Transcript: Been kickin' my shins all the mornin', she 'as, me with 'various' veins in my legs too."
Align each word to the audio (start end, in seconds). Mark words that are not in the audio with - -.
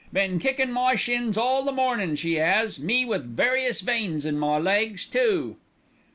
Been 0.11 0.39
kickin' 0.39 0.71
my 0.71 0.95
shins 0.95 1.37
all 1.37 1.61
the 1.63 1.71
mornin', 1.71 2.15
she 2.15 2.39
'as, 2.39 2.79
me 2.79 3.05
with 3.05 3.23
'various' 3.23 3.81
veins 3.81 4.25
in 4.25 4.35
my 4.39 4.57
legs 4.57 5.05
too." 5.05 5.57